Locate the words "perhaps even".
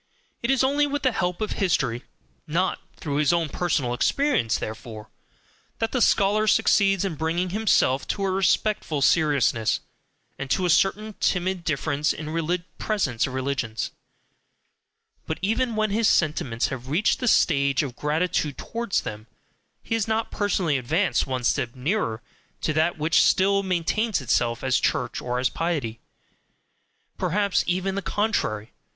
27.19-27.93